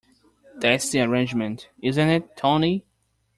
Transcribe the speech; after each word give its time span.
That's 0.55 0.89
the 0.89 1.01
arrangement, 1.01 1.69
isn't 1.83 2.09
it, 2.09 2.35
Tony? 2.35 2.87